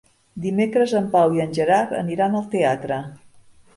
Dimecres 0.45 0.95
en 1.01 1.11
Pau 1.15 1.37
i 1.39 1.43
en 1.45 1.53
Gerard 1.57 1.93
aniran 1.99 2.39
al 2.41 2.49
teatre. 2.57 2.99